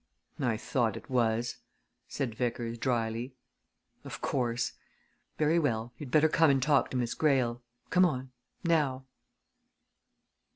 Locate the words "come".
6.27-6.49, 7.91-8.05